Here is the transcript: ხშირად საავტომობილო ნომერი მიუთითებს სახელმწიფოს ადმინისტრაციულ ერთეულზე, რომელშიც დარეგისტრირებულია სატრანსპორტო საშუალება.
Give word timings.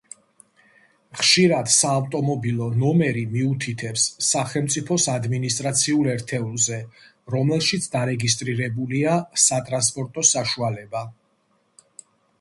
ხშირად 1.17 1.67
საავტომობილო 1.73 2.69
ნომერი 2.83 3.25
მიუთითებს 3.33 4.05
სახელმწიფოს 4.29 5.05
ადმინისტრაციულ 5.17 6.11
ერთეულზე, 6.15 6.81
რომელშიც 7.37 7.87
დარეგისტრირებულია 7.97 9.19
სატრანსპორტო 9.49 10.25
საშუალება. 10.35 11.05